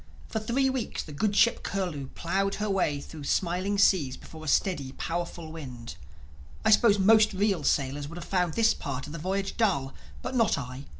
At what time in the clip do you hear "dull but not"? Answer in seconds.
9.57-10.57